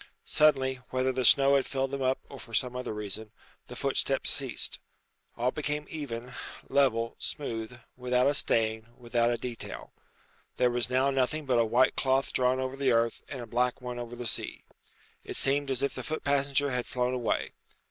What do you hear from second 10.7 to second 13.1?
was now nothing but a white cloth drawn over the